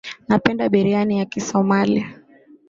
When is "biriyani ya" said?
0.69-1.25